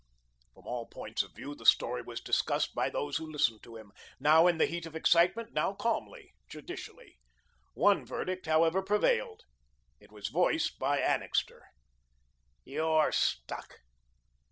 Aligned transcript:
From 0.55 0.65
all 0.65 0.87
points 0.87 1.21
of 1.21 1.35
view, 1.35 1.53
the 1.53 1.63
story 1.63 2.01
was 2.01 2.19
discussed 2.21 2.73
by 2.73 2.89
those 2.89 3.17
who 3.17 3.31
listened 3.31 3.61
to 3.61 3.75
him, 3.77 3.91
now 4.19 4.47
in 4.47 4.57
the 4.57 4.65
heat 4.65 4.87
of 4.87 4.95
excitement, 4.95 5.53
now 5.53 5.73
calmly, 5.73 6.33
judicially. 6.49 7.19
One 7.75 8.03
verdict, 8.03 8.47
however, 8.47 8.81
prevailed. 8.81 9.43
It 9.99 10.11
was 10.11 10.29
voiced 10.29 10.79
by 10.79 10.97
Annixter: 10.97 11.67
"You're 12.63 13.11
stuck. 13.11 13.81